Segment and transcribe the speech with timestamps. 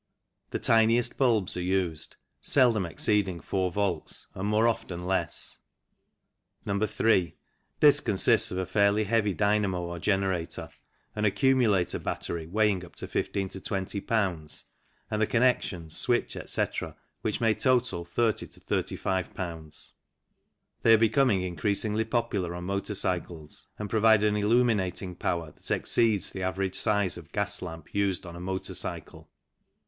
[0.49, 5.59] The tiniest bulbs are used, seldom exceeding 4 volts and more often less.
[6.65, 6.79] No.
[6.83, 7.35] 3.
[7.81, 10.69] This consists of a fairly heavy dynamo or generator;
[11.15, 14.63] an accumulator battery weighing up to 15 201bs.;
[15.11, 19.91] and the connections, switch, etc., which may total 30 35 Ibs.
[20.81, 26.31] They are becoming increasingly popular on motor cycles, and provide an illuminating power that exceeds
[26.31, 29.29] the average size of gas lamp used on a motor cycle.